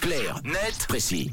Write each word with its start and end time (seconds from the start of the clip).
Clair, 0.00 0.40
net, 0.44 0.86
précis. 0.86 1.32